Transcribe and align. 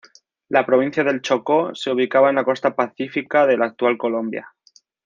La 0.49 0.65
provincia 0.65 1.03
del 1.03 1.21
Chocó 1.21 1.75
se 1.75 1.91
ubicaba 1.91 2.29
en 2.31 2.37
la 2.37 2.43
costa 2.43 2.75
Pacífica 2.75 3.45
de 3.45 3.55
la 3.57 3.65
actual 3.67 3.99
Colombia. 3.99 4.51